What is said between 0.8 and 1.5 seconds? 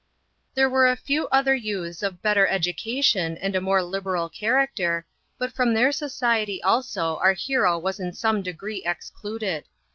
a few